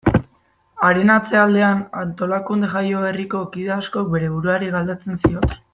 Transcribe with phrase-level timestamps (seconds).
[0.87, 5.67] Haren atzealdean, antolakunde jaioberriko kide askok bere buruari galdetzen zioten.